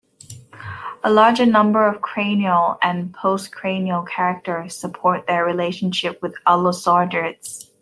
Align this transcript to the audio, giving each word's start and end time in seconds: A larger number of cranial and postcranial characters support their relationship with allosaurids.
A 1.03 1.11
larger 1.11 1.45
number 1.45 1.85
of 1.85 2.01
cranial 2.01 2.79
and 2.81 3.13
postcranial 3.13 4.07
characters 4.09 4.75
support 4.75 5.27
their 5.27 5.45
relationship 5.45 6.23
with 6.23 6.33
allosaurids. 6.47 7.69